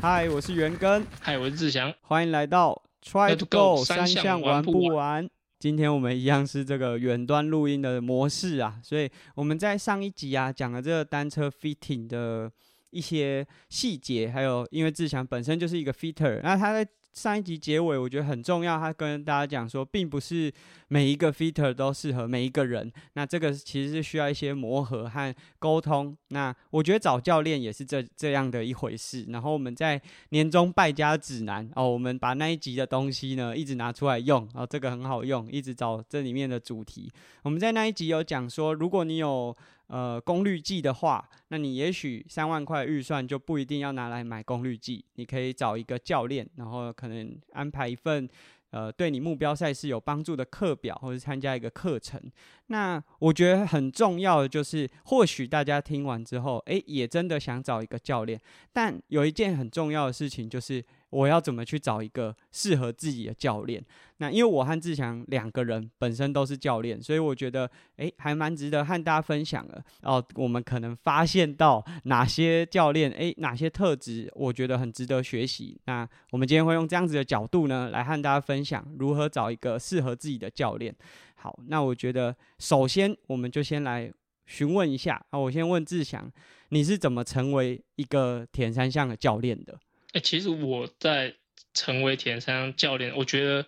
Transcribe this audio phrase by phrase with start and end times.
[0.00, 5.28] 嗨，我是元根，嗨，我是志祥，欢迎来到 Try to Go 三项玩不完。
[5.58, 12.50] 今天我们一样是这个远端录音的模式啊，所以我们在上一集啊讲了这个单车 fitting 的
[12.88, 16.88] 一些细节，还有因为志祥本身就是一个 fitter，那他在。
[17.12, 20.52] 上一集结尾我觉得很重要，他跟大家讲说，并不是
[20.88, 26.16] 每一个 fitter 都适合每一个人，那这个其实是需要一些磨合和沟通。
[26.28, 29.26] 那我觉得找教练也是这这样的一回事。
[29.28, 37.10] 然后我们在年终败家指南哦，我们把那一集的东西呢一直拿出来用，哦，这个很好用，一直找这里面的主题。
[37.42, 39.56] 我们在那一集有讲说，如果你有。
[39.90, 48.28] 呃，功率计的话，那你也许三万块预算就不一定要拿来买功率计，你可以找一个教练，然后可能安排一份
[48.70, 52.22] 呃对你目标赛事有帮助的课表，或者参加一个课程。
[52.68, 58.40] 那我觉得很重要的就是，或许大家听完之后，诶，也真的想找一个教练，
[58.72, 60.84] 但有一件很重要的事情就是。
[61.10, 63.84] 我要怎么去找一个适合自己的教练？
[64.18, 69.82] 那因为我和志强两个人本身都是教练，所以我觉得诶还蛮值得和大家分享的。
[70.02, 75.80] 哦，我们可能发现到哪些教练诶哪些特质，我觉得很值得学习。
[75.86, 80.94] 那我们今天会用这样子的角度呢，来和大家分享如何找一个适合自己的教练。
[81.34, 84.12] 好，那我觉得首先我们就先来
[84.44, 86.30] 询问一下啊，我先问志强，
[86.68, 89.78] 你是怎么成为一个田三项的教练的？
[90.12, 91.36] 哎，其实我在
[91.72, 93.66] 成为田三教练，我觉得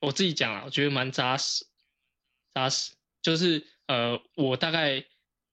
[0.00, 1.66] 我自己讲啊，我觉得蛮扎实，
[2.54, 2.94] 扎实。
[3.20, 5.04] 就是呃，我大概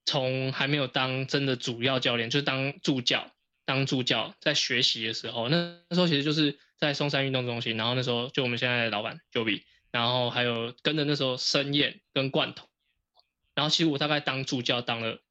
[0.06, 3.30] 从还没有当真的主要教练，就是当助教，
[3.66, 12.70] 当助教在学习的时候，那那时候其实就是在松山运动中心，然后那时候就我们现在的老板 Joey，然后还有跟着那时候申燕跟罐头，
[13.54, 15.22] 然后其实我大概当助教当了，可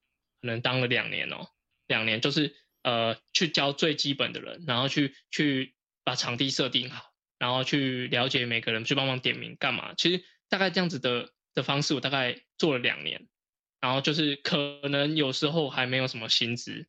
[0.43, 1.49] 能当了两年哦，
[1.87, 2.55] 两年就是。
[2.87, 7.03] 呃，去教最基本的人，然后去去把场地设定好，
[7.37, 9.93] 然后去了解每个人，去帮忙点名干嘛？
[9.97, 13.27] 其实大概这样子的的方式，我大概做了两年，
[13.81, 16.87] 然后就是可能有时候还没有什么薪资，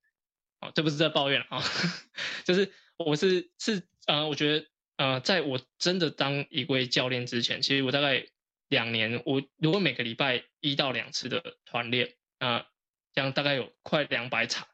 [0.60, 1.64] 哦，这不是在抱怨啊，
[2.46, 8.28] 就是我是是呃，我觉得呃，在我真的当一位教练之前，其实我大概
[8.68, 12.68] 两年，我如果每个礼拜一到两次的团练，啊，
[13.16, 14.68] 这样大概有快两百场。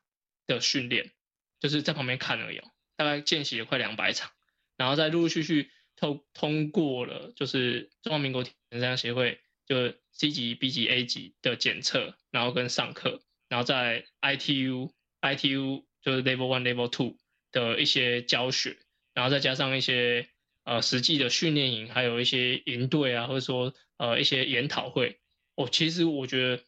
[0.47, 1.11] 的训练
[1.59, 2.61] 就是在旁边看而已，
[2.95, 4.31] 大概见习了快两百场，
[4.77, 17.17] 然后再陆陆续续通通过了，就是中华民国田径协会就 C 级、B 级、A 级的检测，然后跟上课，然后在 ITU、ITU 就是 Level One、Level Two
[17.51, 18.77] 的一些教学，
[19.13, 20.27] 然后再加上一些
[20.65, 25.19] 呃实际的训练营，还有一些营队啊，或者说呃一些研讨会，
[25.55, 26.63] 哦，其实我觉得。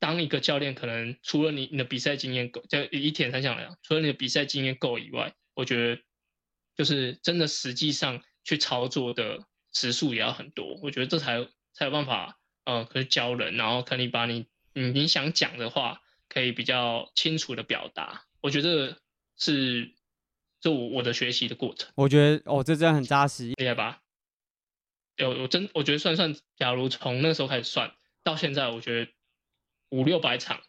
[0.00, 6.02] 当一个教练，可能除了你你的比赛经验够，就以田三项来讲，除了你的比赛经验够以外，我觉得
[6.76, 9.40] 就是真的实际上去操作的
[9.72, 10.78] 时数也要很多。
[10.82, 18.24] 我觉得这才才有办法，呃，可以教人，然后可以把你你你想讲的话，可以比较清楚的表达。
[18.40, 18.98] 我觉得
[19.36, 19.92] 是
[20.60, 21.90] 就我我的学习的过程。
[21.96, 24.00] 我觉得哦，这真的很扎实，厉害吧？
[25.16, 27.92] 有我真我觉得算算，假如从那时候开始算
[28.22, 29.10] 到现在，我觉得。
[29.90, 30.60] 五六百场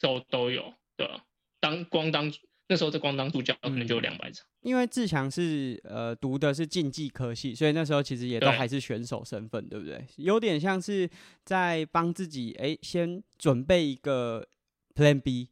[0.00, 1.24] 都都有，对吧？
[1.60, 2.32] 当光当
[2.68, 4.46] 那时候在光当助教，可能就有两百场。
[4.60, 10.04] 因为志强是呃读的是竞技科系，所以那时候其实也都还是选手身份，对不对？
[10.16, 11.08] 有点像是
[11.44, 14.48] 在帮自己哎先准备一个
[14.94, 15.50] Plan B。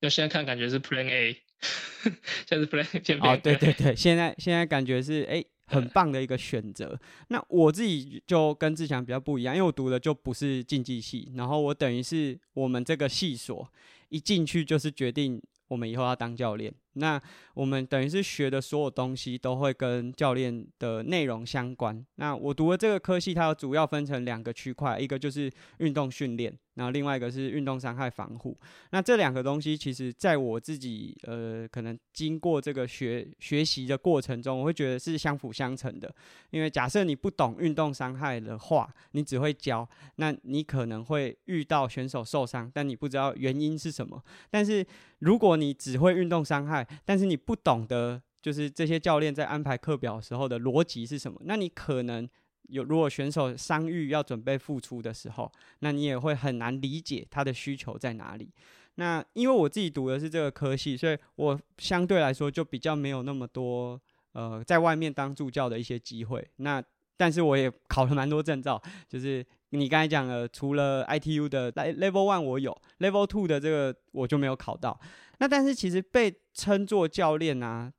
[0.00, 1.42] 就现在看感觉是 Plan A，
[2.46, 5.44] 现在是 Plan 哦，对对对，现在现在感觉是哎。
[5.66, 6.98] 很棒的一个选择。
[7.28, 13.68] 那我自己就跟志强比较不一样，因为我读的就不是竞技系，然后我等于是我们这个系所
[14.08, 16.72] 一进去就是决定我们以后要当教练。
[16.94, 17.20] 那
[17.54, 22.04] 我们等于是学的所有东西都会跟教练的内容相关。
[22.16, 26.56] 那我读的这个科系，它主要分成两个区块，一个就是运动训练。
[26.74, 28.58] 然后另外一个是运动伤害防护，
[28.90, 36.12] 那这两个东西其实在我自己呃可能经过这个学学习的过程中，我会觉得是相辅相成的。
[36.50, 44.20] 因为假设你不懂运动伤害的话，你只会教，那你可能会遇到选手受伤，但你不知道原因是什么。
[44.50, 44.84] 但是
[45.20, 52.28] 如果你只会运动伤害，但是你不懂得就是这些教练在安排课表时候的逻辑是什么，那你可能。
[52.70, 58.50] 有，如果选手伤愈要准备复出的时候，那你也会很难理解他的需求在哪里。
[58.94, 64.00] 那因为我自己读的是这个科系，所以我相对来说就比较没有那么多
[64.32, 66.42] 呃在外面当助教的一些机会。
[66.56, 66.82] 那
[67.18, 69.44] 但是我也考了蛮多证照，就是
[69.78, 74.98] 你刚才讲了，除了 ITU 的 Level One 我有，Level Two 的这个我就没有考到。
[75.38, 77.92] 那但是其实被称作教练啊，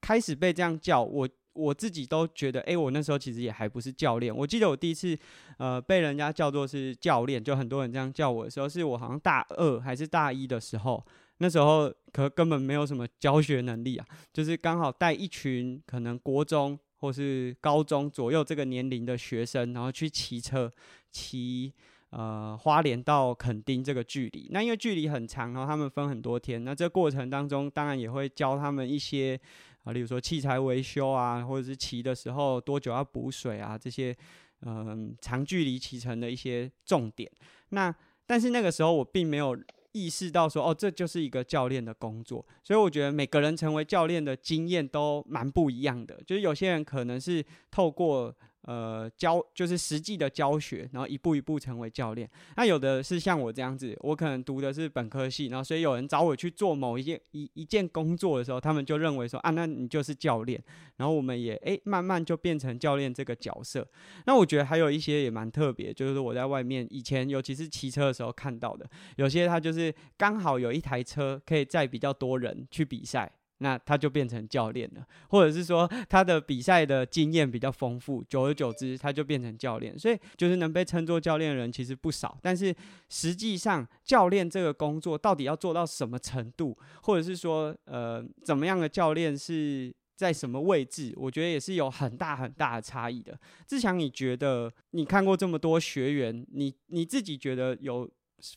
[0.00, 1.28] 开始被这样叫我。
[1.54, 4.32] 我自己都觉得，哎，我那时候其实也还不是教练。
[4.32, 5.18] 我记得我第一次，
[5.56, 11.04] 呃，被人家叫做是教练，就很多人这样叫我的时候，是我好像大二还是大一的时候。
[11.38, 20.70] 那时候可根本没有什么教学能力啊，就是刚好带一群可能国中或是高中左右这个年龄的学生，然后去骑车，
[21.10, 21.72] 骑
[22.10, 24.48] 呃花莲到垦丁这个距离。
[24.50, 29.40] 那因为距离很长，然后他们分很多天，那这过程当中当然也会教他们一些。
[29.84, 34.14] 啊，例如说器材维修啊，或者是骑的时候多久要补水啊，这些
[34.62, 37.30] 嗯长距离骑乘的一些重点。
[37.70, 37.94] 那
[38.26, 39.56] 但是那个时候我并没有
[39.92, 42.44] 意识到说，哦，这就是一个教练的工作。
[42.64, 48.36] 所以我觉得每个人成为教练的经验都蛮不一样的，就是有些人可能是透过。
[48.68, 52.28] 呃，教就是实际的教学，然后一步一步成为教练。
[52.54, 60.62] 那有的是像我这样子，我可能读的是本科系，然后所以有人找我去做某一件一一件工作的时候，他们就认为说啊，那你就是教练。
[60.98, 63.88] 然后我们也诶，慢慢就变成教练这个角色。
[64.26, 68.86] 那我觉得还有一些也蛮特别，就是我在外面以前，尤其是骑车的时候看到的，
[69.16, 73.32] 有些他就是刚好有一台车可以载比较多人去比赛。
[73.58, 79.98] 那他就变成教练了，或者是说他的比赛的经验比较丰富，久而久之他就变成教练。
[79.98, 82.74] 所以就是能被称作教练的人其实不少，但是
[83.08, 93.38] 实际上教练这个工作到底要做到什么程度，或者是说呃怎么样的教练是在什么位置，我觉得也是有很大很大的差异的。
[93.66, 98.08] 志强，你觉得你看过这么多学员，你你自己觉得有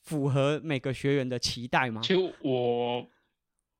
[0.04, 2.02] 符合每个学员的期待吗？
[2.04, 3.08] 其实我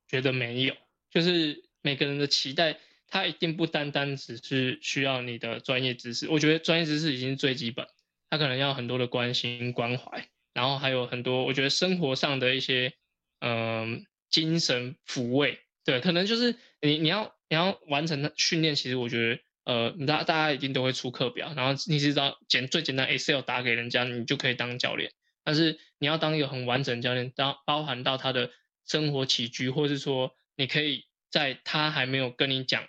[0.06, 0.74] 觉得没有。
[1.12, 6.26] 就是每个人的期待，他一定不单单只是需要你的专业知识。
[6.30, 7.86] 我觉得专业知识已经是最基本，
[8.30, 12.94] 他可能要很多的关心关怀，然后还有很多我觉得生活上的一些
[13.40, 15.58] 嗯精神抚慰。
[15.84, 25.12] 对，可能就是你你要你要完成训练，其实我觉得呃，大大家一定都会出课表，然后你知道简最简单 Excel 打给人家，你就可以当教练。
[25.44, 28.50] 但是你要当一个很完整的教练，当包含到他的
[28.86, 30.34] 生活起居，或是说。
[30.62, 32.86] 你可以在他还没有跟你讲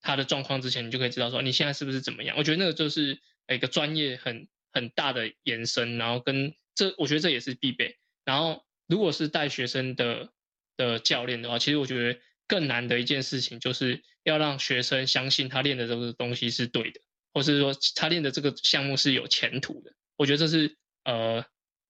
[0.00, 2.36] 他的状况之前，你就可以知道说你现在是不是怎么样。
[2.38, 3.18] 我觉得那个就是
[3.48, 7.96] 一个专业很很大的延伸，然后跟这我觉得这也是必备。
[8.24, 10.30] 然后如果是带学生的
[10.76, 17.00] 的教练的话，其实我觉得更难的一件事情就是要让学生相信他练的这个东西是对的，
[17.34, 19.92] 或是说他练的这个项目是有前途的。
[20.16, 21.44] 我觉得这是呃，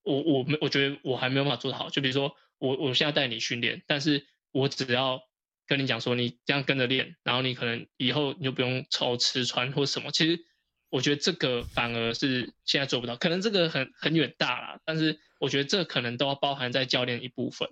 [0.05, 1.91] 我我没我觉得我还没有办法做得好。
[1.91, 5.21] 就比如说我我现在带你训练，但是我只要
[5.67, 10.11] 跟你讲说，你这样跟着练，然后你可能以后你就不用愁吃穿或什么。
[10.11, 10.41] 其实
[10.89, 17.69] 我觉得这个反而是现在做不到，可能这个很很远大啦，但是我觉得这可能都要包含在教练一部分。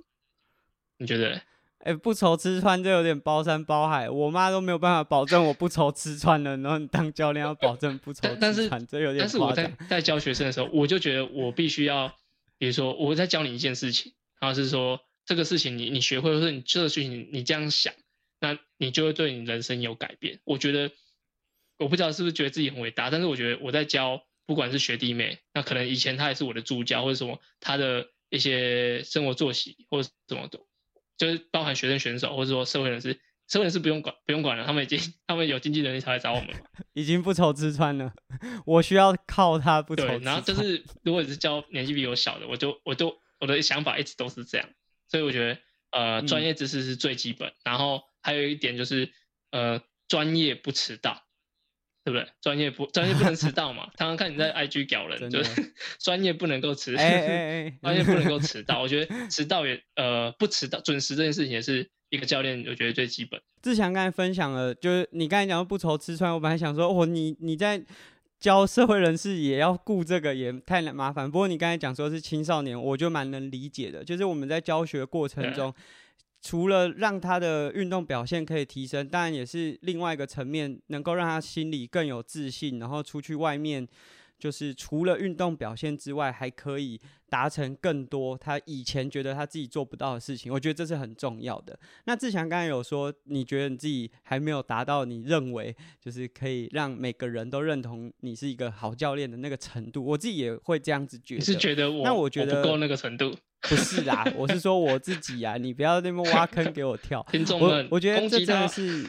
[0.99, 1.41] 你觉得？
[1.79, 12.13] 哎，不愁吃穿这有点包山包海，我妈都没有办法保证我不愁吃穿了，然后你当教练要保证不愁吃穿，这有点但是我在在教学生的时候，我就觉得我必须要，
[12.59, 15.01] 比如说我在教你一件事情，然后是说。
[15.27, 17.93] 这个事情你你学会，或者你这个事情你这样想，
[18.41, 20.41] 那你就会对你人生有改变。
[20.45, 20.93] 我觉得，
[21.79, 30.61] 我不知道是不是觉得自己很伟大，但是我觉得我在教，不管是学弟妹，那可能以前他也是我的助教，或者什么，他的一些生活作息或者怎么的，
[31.19, 36.49] 就是包含学生选手，或者说社会人士，社会人士不用管不用管了，他们已经他们有经济能力才来找我们，
[36.95, 38.13] 已经不愁吃穿了。
[38.65, 40.07] 我需要靠他不愁。
[40.19, 44.69] 然后就是如果是教年纪比我小的，我就我就我的想法一直都是这样。
[45.09, 45.59] 所以我觉得，
[45.91, 49.11] 呃，专业知识是最基本，然后还有一点就是，
[49.51, 51.23] 呃，专业不迟到，
[52.05, 52.29] 对不对？
[52.41, 53.91] 专业不专业不能迟到嘛？
[53.97, 58.83] 常常看你在 IG 屌人，就是专业不能够迟，专业不能够迟到。
[58.83, 63.41] 我觉得 迟到也，呃，不迟到准时这件事情也是一个教练，我觉得最基本。
[63.63, 67.85] 志强刚才分享了，就是你刚才讲不愁吃穿，我本来想说，哦，你你在。
[68.39, 71.31] 教社会人士也要顾这个，也太麻烦。
[71.31, 74.05] 不过你刚才讲说是青少年，我就蛮能理解的。
[74.05, 75.73] 就是我们在教学过程中，
[76.43, 83.87] 除了让他的运动表现可以提升，当然也是另外一个层面，能够让他心里更有自信，然后出去外面。
[84.39, 90.53] 就是除了运动表现之外，还可以达成更多他以前觉得他自己做不到的事情。
[90.53, 91.79] 我觉得这是很重要的。
[92.05, 100.05] 那志强刚才有说，你觉得你自己还没有达到你认为就是可以让每个人都认同你是一个好教练的那个程度。
[100.05, 101.39] 我自己也会这样子觉得。
[101.39, 102.05] 你是觉得我？
[102.05, 103.35] 那我觉得不够那个程度。
[103.63, 107.25] 不是啦，我是说我自己啊，你不要那么挖坑给我跳。
[107.33, 109.05] 听众们，我觉得这真的是，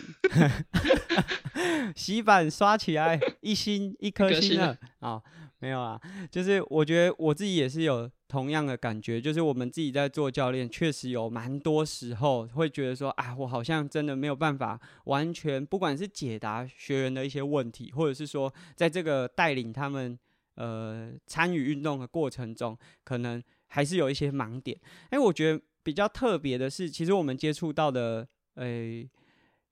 [1.96, 5.22] 洗板刷起来，一星一颗星了啊！
[5.60, 6.00] 没有啊，
[6.30, 20.18] 就是我觉得我自己也是有同样的感觉，就是我们自己在做教练，确实有蛮多时候会觉得说，啊，我好像真的没有办法完全，不管是解答学员的一些问题，或者是说在这个带领他们
[20.56, 24.80] 呃参与运动的过程中，可能还是有一些盲点。
[25.10, 29.10] 哎，我觉得比较特别的是，其实我们接触到的，诶。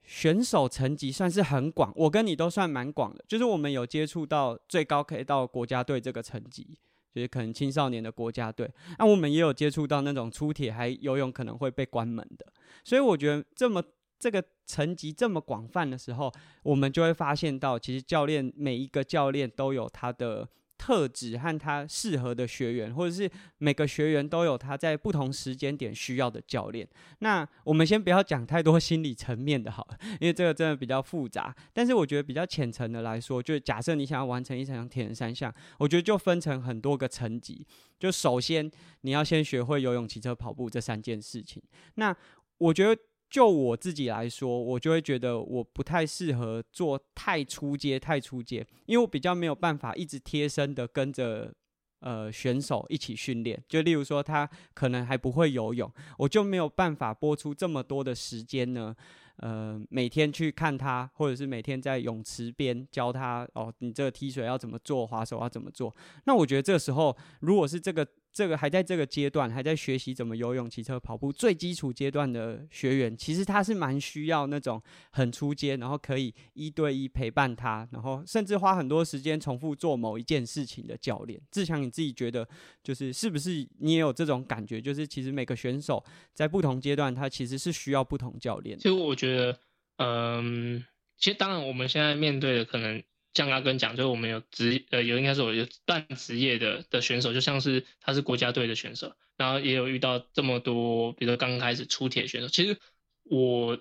[0.06, 6.78] 选手层级算是很广，我跟你都算蛮广的，就是我们有接触到最高可以到国家队这个层级，
[7.14, 8.72] 就是可能青少年的国家队。
[9.00, 12.46] 那我们也有接触到那种出铁还游泳可能会被关门的，
[12.84, 13.84] 所以我觉得这么
[14.20, 16.32] 这个层级这么广泛的时候，
[16.64, 20.48] 我们就会发现到，其实教练每一个教练都有他的。
[20.77, 26.88] 特质和他适合的学员，或者是每个学员都有他在不同时间点需要的教练。
[27.20, 31.55] 那我们先不要讲太多心理层面的，好了，因为这个真的比较复杂。
[31.74, 37.65] 但是我觉得比较浅层的来说，就假设你想要完成一场铁人三项，我觉得就分成很多个层级。
[37.98, 38.70] 就首先
[39.01, 41.63] 你要先学会游泳、骑车、跑步这三件事情。
[41.96, 42.15] 那
[42.58, 43.01] 我觉得。
[43.36, 51.54] 就我自己来说，我就会觉得我不太适合做太出街、太出街，因为我比较没有办法一直贴身的跟着
[52.00, 53.62] 呃选手一起训练。
[53.68, 58.96] 就例如说，他可能还不会游泳，我就没有办法播出这么多的时间呢。
[59.39, 65.94] 呃，每天去看他，或者是每天在泳池边教他哦，你这个踢水要怎么做，滑手要怎么做。
[66.24, 68.08] 那我觉得这时候，如果是这个。
[68.36, 81.42] 这个还在这个阶段，还在学习怎么游泳、骑车、跑步最基础阶段的学员，其实他是蛮需要那种很出街，然后可以一对一陪伴他，然后甚至花很多时间重复做某一件事情的教练。
[81.50, 82.46] 志强，你自己觉得
[82.84, 84.82] 就是是不是你也有这种感觉？
[84.82, 88.77] 就是其实每个选手在不同阶段，他其实是需要不同教练。
[88.77, 89.60] 其实我觉得，
[89.96, 90.84] 嗯，
[91.18, 93.01] 其实当然我们现在面对的可能。
[93.36, 102.48] 像阿根讲，就是我们有职呃有应该是有半职业的的选手，就像是他是国家队的选手，然后也有遇到这么多，比如说刚开始出铁选手。
[102.48, 102.80] 其实
[103.24, 103.77] 我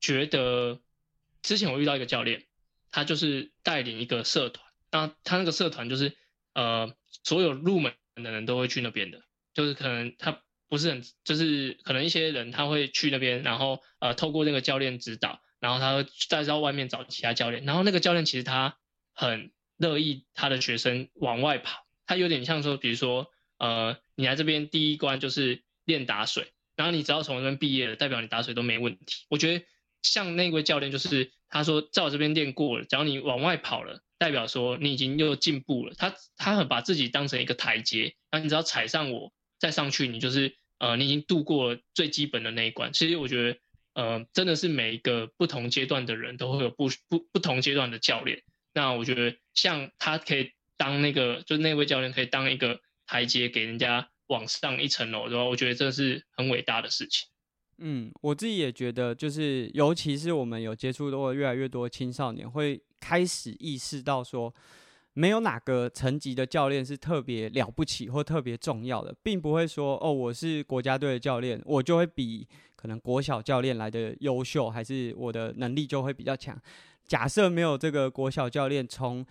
[0.00, 0.80] 觉得
[1.42, 2.44] 之前我遇到一个教练，
[2.92, 6.16] 他就是带领一个社团，那他那个社团就是
[6.54, 9.20] 呃所有入门的人都会去那边的，
[9.52, 15.42] 就是可能他不是很就是可能一些人他会去那边，然后呃透过那个教练指导。
[15.66, 18.78] 然后他再到外面找其他教练，然后那个教练其实他
[19.12, 23.26] 很乐意他的学生往外跑，他有点像说，比如说，
[23.58, 29.24] 呃，你来这边第一关就是练打水，然后你只要从这边毕业了，代表你打水都没问题。
[29.28, 29.64] 我觉得
[30.02, 35.94] 像那位教练就是他说在我这边练过了，只要你往外跑了，代表说你已经又进步了。
[35.98, 42.92] 他他很把自己当成一个台阶，然后你只要踩上我再上去，你就是呃你已经度过了最基本的那一关。
[42.92, 43.58] 其实我觉得。
[43.96, 48.42] 呃，真的是每一个不同阶段的人都会有不不不同阶段的教练。
[48.74, 55.44] 那我觉得像他可以当那个，就那位教练可以当一个台阶，给人家往上一层楼，对吧？
[55.44, 57.26] 我觉得这是很伟大的事情。
[57.78, 64.54] 嗯，我自己也觉得，就是尤其是我们有接触到越来越多青少年，会开始意识到说，
[65.18, 72.46] 没有哪个层级的教练是特别了不起或特别重要的，并不会说哦，我是国家队的教练，我就会比。
[72.76, 76.56] 可能国小教练来的优秀，还是我的能力就会比较强。
[77.04, 79.24] 假设没有这个国小教练从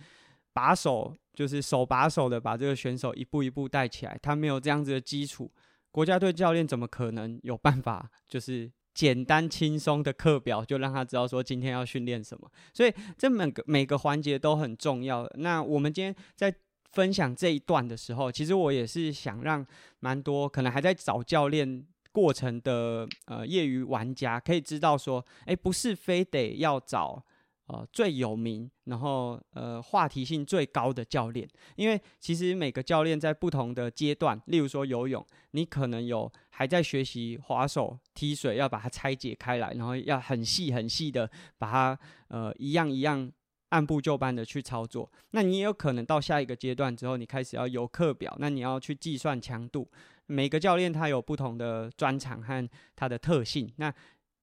[0.52, 5.50] 把手，就是手把手的把这个选手一步一步带起来，他没有这样子的基础，
[5.92, 12.50] 国家队教练怎么可能有办法，就是简单轻松的课表就让他知道说今天要训练什么？
[12.72, 15.28] 所以这每个每个环节都很重要。
[15.34, 16.52] 那我们今天在
[16.92, 19.64] 分享这一段的时候，其实我也是想让
[20.00, 21.86] 蛮多可能还在找教练。
[22.16, 27.22] 过程的呃业余玩家可以知道说，哎，不是非得要找
[27.66, 43.30] 呃最有名，然后呃话题性最高的教练，因为其实每个教练在不同的阶段，例如说游泳，你可能有还在学习滑手踢水，要把它拆解开来，然后要很细很细的把它呃一样一样
[43.70, 45.10] 按部就班的去操作。
[45.32, 49.90] 那你也有可能到下一个阶段之后，你开始要游课表，那你要去计算强度。
[50.28, 53.92] 每个教练他有不同的专长和他的特性，那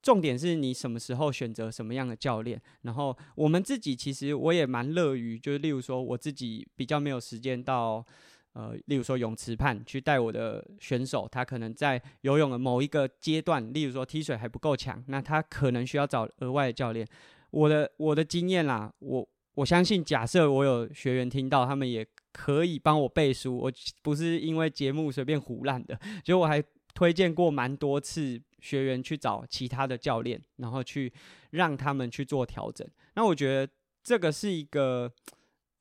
[0.04, 2.62] 重点是你什么时候选择什么样的教练。
[2.84, 8.06] 然后我们自己其实我也蛮乐于，就是例如说我自己比较没有时间到，
[8.52, 17.08] 呃，例如说泳池畔去带我的选手，他可能在游泳的某一个阶段，例如说踢水还不够强，那他可能需要找额外的教练。
[17.50, 22.06] 我的我的经验啦，我我相信，假设我有学员听到，他们也。
[22.36, 25.96] 可以帮我背书，我不是因为节目随便胡乱的，
[26.26, 26.60] 就我还
[26.96, 31.14] 推荐过蛮多次学员去找其他的教练，然后去
[31.52, 32.88] 让他们去做调整。
[33.14, 35.12] 那我觉得这个是一个。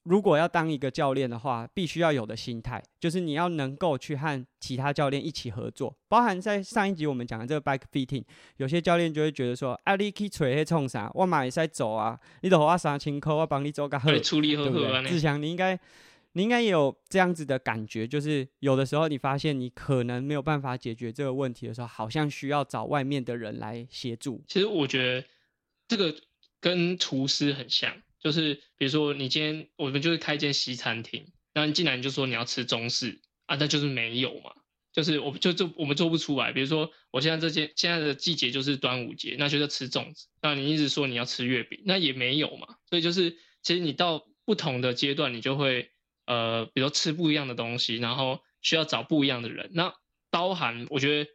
[0.04, 5.96] 如果要当一个教练的话，必须要有的心态，就是你要能够去和其他教练一起合作。
[6.08, 8.24] 包含在上一集我们讲的这个 bike fitting，
[8.56, 11.08] 有些教练就会觉得说：“啊，你去锤去冲啥？
[11.14, 15.78] 我马也在走啊，你都花三千块，我帮你做个好，处理好好志强，你应该，
[16.32, 24.44] 你应该也有这样子的感觉，就是有的时候你发现你可能没有办法解决这个问题的时候，好像需要找外面的人来协助。
[24.48, 25.26] 其实我觉得
[25.88, 26.14] 这个
[26.60, 28.02] 跟厨师很像。
[28.22, 34.52] 就是比如说，你今天我们就是开一间西餐厅，那你进来你就说你要吃中式啊，那就是没有嘛，
[34.92, 36.52] 就是我就就我们做不出来。
[36.52, 42.76] 比如说，我现在这件现在的季节就是端午节，那就是吃粽子，那你一直说你要吃月饼，那也没有嘛。
[42.88, 45.90] 所以就是其实你到不同的阶段，你就会
[46.32, 49.70] 呃，比如吃不一样的东西，然后需要找不一样的人。
[49.74, 49.92] 那
[50.30, 51.30] 包含我觉得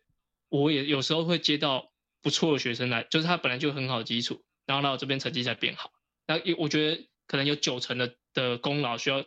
[0.50, 1.92] 我也有时候会接到
[2.24, 5.92] 不错的学生来，就是他本来就很好的基础，然后到这边成绩才变好。
[6.26, 9.24] 那，我觉得可能有九成的的功劳需要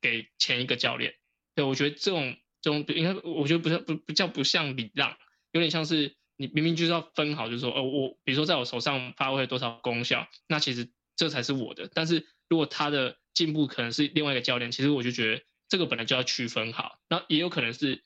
[0.00, 1.14] 给前一个教练。
[1.54, 5.16] 对我觉得这种这种应该，我觉得不是不不叫不像礼让，
[5.52, 11.88] 有点像是你明明就是要分好，就是说，呃，我比如说在我手上发挥了多少功效，那其实这才是我的。
[11.94, 16.98] 但是如果他的进步可能是另外一个教练，其实我就觉得这个本来就要区分好。
[17.08, 18.02] 那也有可能是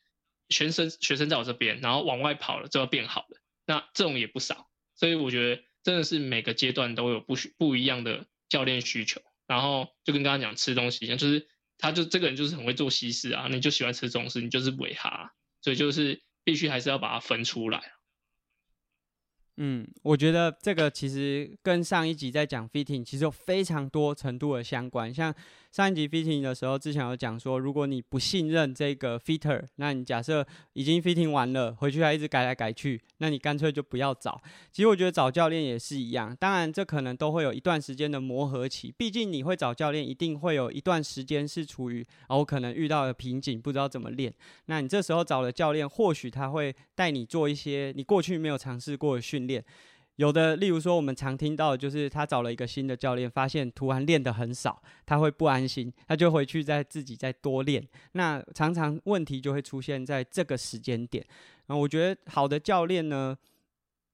[0.50, 4.68] 学生学生在我这边，然后往外跑了就要变好了，那这种也不少。
[4.94, 5.62] 所以我觉得。
[5.82, 15.32] 真的是每个阶段都有不需不一样的教练需求，然后就跟刚刚讲吃东西一样，就是他就这个人就是很会做西式啊，你就喜欢吃中式，你就是尾哈，
[15.62, 17.94] 所以就是必须还是要把它分出来。
[19.62, 25.34] 嗯，我觉得这个其实跟上一集在讲 fitting 其实有非常多程度的相关，像。
[25.70, 34.42] 上一集 fitting 的时候，之前有讲说，如果你不信任这个 fitter，那你假设已经 fitting 完了，回去还一直改来改去，那你干脆就不要找。
[34.72, 44.34] 其实我觉得找教练也是一样，当然这可能都会有一段时间的磨合期，毕竟你会找教练，一定会有一段时间是处于哦，可能遇到了瓶颈，不知道怎么练。
[44.66, 49.49] 那你这时候找了教练，或许他会带你做一些你过去没有尝试过的训练。
[49.50, 49.64] 练
[50.16, 57.82] 有的，例如说，我们常听到，就是他找了一个新的教练，发现突然练的很少，他会不安心，他就回去再自己再多练。
[58.12, 61.24] 那常常问题就会出现在这个时间点。
[61.68, 63.34] 那我觉得好的教练呢，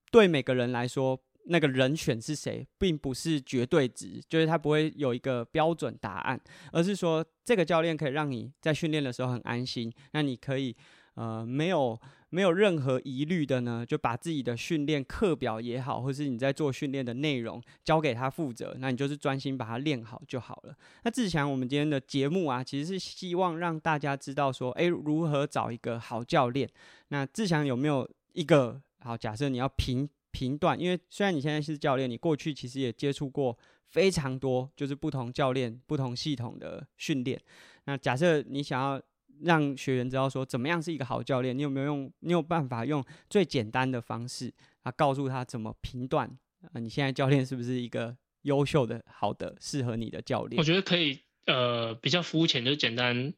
[0.09, 1.19] 对每个人来说，
[1.49, 6.39] 那个人选是谁，并不是绝对值，就是他不会有一个标准答案，
[6.71, 10.73] 而是说这个教练可以让你在训练的时候很安心，那你可以
[11.17, 11.99] 呃没有。
[12.29, 20.75] 没有任何疑虑的呢，就把自己的训练课表也好，或是你在做训练的内容交给他负责，那你就是专心把它练好就好了。
[21.03, 26.69] 那志强，我们今天的节目啊，其实是希望让大家知道说，诶，如何找一个好教练。
[27.07, 29.15] 那志强有没有一个好？
[29.15, 37.41] 假设你要评评断，因为虽然你现在是教练，你过去其实也接触过非常多，就是不同教练、不同系统的训练。
[37.85, 39.01] 那假设你想要。
[39.41, 42.11] 让学员知道说怎么样是一个好教练，你有没有用？
[42.19, 46.27] 你有办法用最简单的方式啊，告诉他怎么评断
[46.61, 46.79] 啊？
[46.79, 50.57] 你现在教练是不是一个优秀的、好的、适合你的教练？
[50.57, 53.33] 我觉得可以，呃，比较肤浅，就简单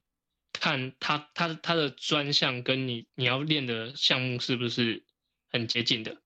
[0.54, 5.04] 看他他他的专项跟你你要练的项目是不是
[5.52, 6.18] 很接近的？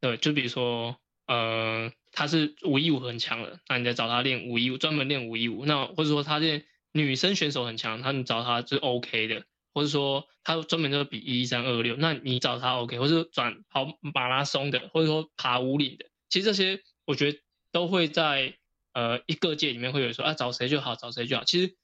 [0.00, 6.64] 对，就比如说，呃，他是五一五很强的，那你再找他练五一五，专门练五一五，那或者说他练。
[6.96, 17.38] 女生选手很强，他你找他是 OK 的，或者说他专门就是比一三二六，那你找他 OK，或者转跑马拉松的，或者说爬五岭的，其实这些我觉得
[17.72, 18.56] 都会在
[18.92, 21.44] 呃一个界里面会有说啊找谁就好，找谁就好。
[21.44, 21.76] 其实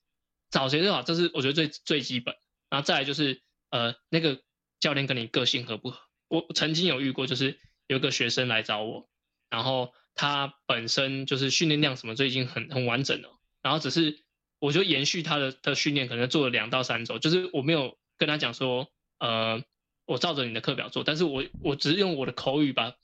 [0.50, 2.34] 找谁就好，这是我觉得最最基本。
[2.70, 4.40] 然后再来就是呃那个
[4.80, 5.98] 教练跟你个性合不合。
[6.28, 9.08] 我曾经有遇过，就是有个学生来找我，
[9.50, 14.22] 然后他本身就是训练量什么，就已经很很完整了，然后只是。
[14.62, 19.64] 我就延续他的的训练，可能做了两到三周，就是我没有跟他讲说，呃，
[20.06, 22.94] 我照着你的课表做，但是我我只是用我的口语把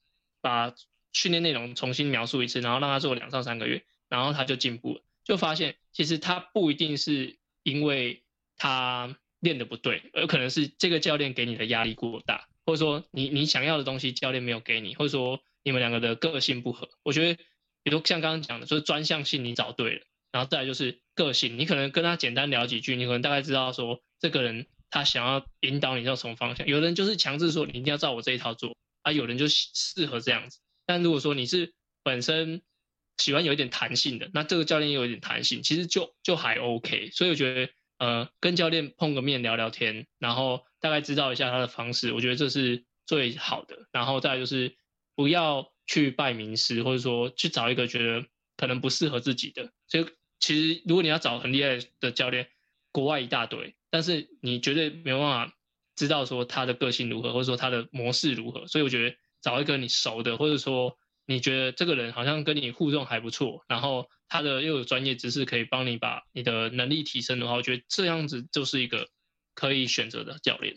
[0.41, 0.73] 把
[1.13, 8.23] 训练内容重新描述一次，然后让他做两到三个月，然后他就进步了，就发现其实他不一定是因为
[8.57, 16.89] 他练的不对，而可能是这个教练给你的压力过大，或者说你你想要的东西教练没有给你，或者说你们两个的个性不合。
[17.03, 17.43] 我觉得，
[17.83, 20.03] 比如像刚刚讲的，就是专项性你找对了。
[20.31, 26.65] 然后再来就是个性，你可能跟他简单聊几句，你可能大概知道说这个人他想要引导你到什么方向。
[26.69, 30.61] 有人就是强制说你一定要照我这一套做，啊，有人就适合这样子。
[30.87, 32.63] 但如果说你是本身
[33.17, 37.11] 喜欢有一点弹性的，那这个教练有一点弹性，其实就就还 OK。
[37.11, 43.89] 所以我觉得呃，跟教练碰个面聊聊天，然后大概知道一下他的方式，我觉得这是最好的。
[43.91, 44.77] 然后再就是
[45.17, 48.25] 不要去拜名师，或者说去找一个觉得。
[48.61, 49.71] 可能不适合自己的。
[49.87, 50.07] 所以
[50.41, 52.49] 其实如果你要找很厉害的教练，
[52.93, 55.55] 国外一大堆，但是你绝对没有办法
[55.97, 58.67] 知道说他的个性如何，或者说他的模式如何。
[58.67, 60.97] 所以我觉得找一个你熟的，或者说
[61.27, 69.09] 你觉得这个人好像跟你互动还不错，然后他的又有专业知识可以帮你把你的能力提升的话，我觉得这样子就是一个
[69.55, 70.77] 可以选择的教练。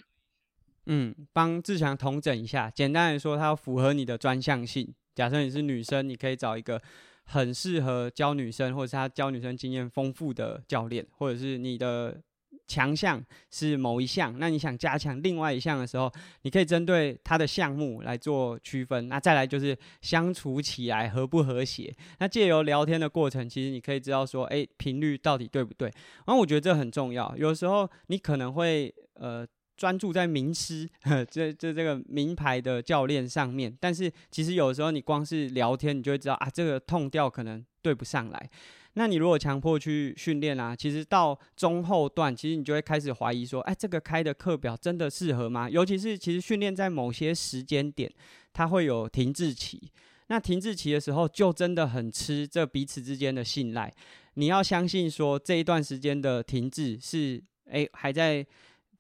[0.88, 4.94] 嗯，帮志强统整一下，简单来说，它要符合你的专项性。
[5.14, 6.82] 假设你是女生，你可以找一个
[7.26, 12.22] 很适合教女生，或者是他教女生经验丰富的教练，或者是你的
[12.68, 19.08] 强项是某一项，那你想加强另外一项的时候，你可以针对他的项目来做区分。
[19.08, 21.94] 那再来就是相处起来和不和谐。
[22.20, 25.88] 那借由聊天的过程，其实你可以知道说，哎，频率到底对不对？
[26.26, 27.34] 然后我觉得这很重要。
[27.38, 29.48] 有时候你可能会呃。
[29.82, 30.88] 专注在名师，
[31.32, 38.50] 这这这个名牌的教练上面，但是其实有时候你光是聊天，你就会知道啊，这个痛调可能对不上来。
[38.94, 45.68] 那你如果强迫去训练啊，其实到中后段，其实你就会开始怀疑说，哎，这个开的课表真的适合吗？
[45.68, 48.08] 尤其是其实训练在某些时间点，
[48.54, 49.82] 它会有停滞期。
[50.28, 53.92] 那停滞期的时候，就真的很吃这彼此之间的信赖。
[54.36, 58.46] 你要相信说，这一段时间的停滞是，哎，还在。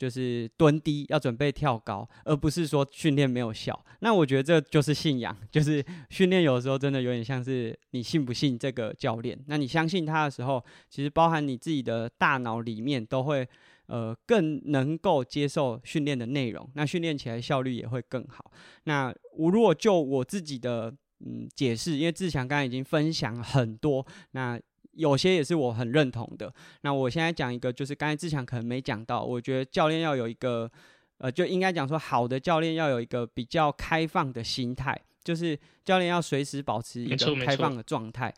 [0.01, 3.79] 就是蹲低要准备跳高，而不是说训练没有效。
[3.99, 9.39] 那我觉得这就是信仰， 就是训练有的时候真的有点像是你信不信这个教练。
[9.45, 13.47] 那你相信他的时候，其实包含你自己的大脑里面都会
[13.85, 18.51] 呃更能够接受训练的内容，那训练起来效率也会更好。
[18.85, 24.59] 那我如果就我自己的嗯解释，因为志强刚才已经分享很多，那。
[24.93, 26.53] 有些也是我很认同的。
[26.81, 30.69] 那我现在讲一个，就是刚才志强可能没讲到，我觉得教练要有一个，
[31.17, 38.33] 呃，就应该讲说，好的教练要有一个比较开放的心态，就是教练要随时保持一个开放的状态。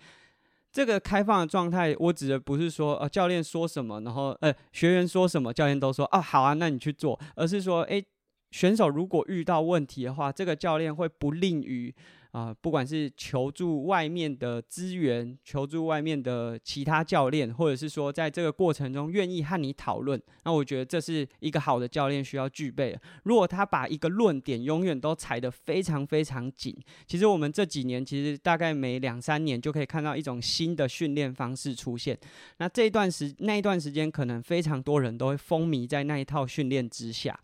[0.71, 8.03] 这个开放的状态，我指的不是说，呃，教练说什么，然后呃，学员说什么，教练都说，哦，好啊，那你去做，而是说，诶，
[8.51, 11.93] 选手如果遇到问题的话，这个教练会不吝于。
[12.33, 22.99] 啊，不管是求助外面的资源，求助外面的其他教练，或者是说在这个过程中愿意和你讨论，那我觉得这是一个好的教练需要具备的。
[23.25, 32.17] 如果他把一个论点永远都踩得非常非常紧，其实我们这几年其实大概每两三年就可以看到一种新的训练方式出现。
[32.57, 37.39] 那这一段时那一段时间，可能非常多人都会风靡在那一套训练之下。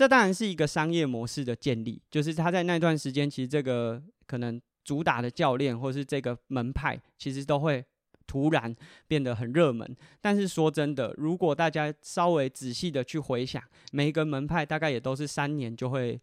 [0.00, 7.84] 这当然是一个商业模式的建立，就是他在那段时间，其实这个可能主打的教练或是这个门派，其实都会
[8.26, 8.74] 突然
[9.06, 9.94] 变得很热门。
[10.18, 16.18] 但是说真的，如果大家稍微仔细的去回想，每一个门派大概也都是三年就会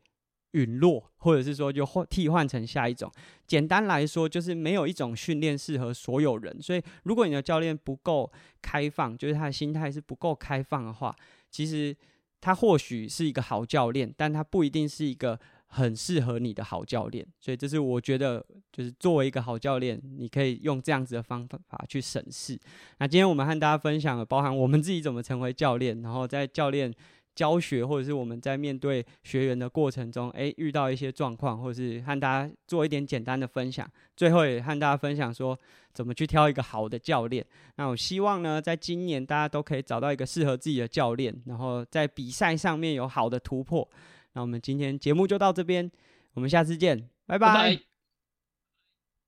[0.53, 3.11] 陨落，或者是说就换替换成下一种。
[3.45, 6.59] 简单来说，就是没有一种训练适合所有人。
[6.59, 11.15] 所以，如果你的教练不够开放，就是他的心态是不够开放的话，
[11.51, 11.95] 其实。
[12.39, 17.25] 他或许是一个好教练，但他不一定是一个很适合你的好教练。
[17.39, 22.59] 所以，这是我觉得，就是作为一个好教练，你可以用这样子的方法去审视。
[22.99, 26.93] 那今天我们和大家分享了，包含我们自己怎么成为教练，然后在教练。
[27.37, 33.87] 教学或者是我们在面对学员的过程中，诶，遇到一些状况，或者是和大家做一点简单的分享。
[34.15, 35.55] 最后也和大家分享说，
[35.93, 37.45] 怎么去挑一个好的教练。
[37.75, 43.87] 那我希望呢，在今年大家都可以找到一个适合自己的教练，然后在比赛上面有好的突破。
[44.33, 45.91] 那我们今天节目就到这边，
[46.33, 47.86] 我们下次见，拜拜。